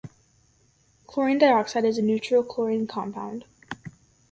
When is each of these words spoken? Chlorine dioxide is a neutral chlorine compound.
Chlorine 1.05 1.37
dioxide 1.37 1.85
is 1.85 1.99
a 1.99 2.01
neutral 2.01 2.41
chlorine 2.43 2.87
compound. 2.87 3.45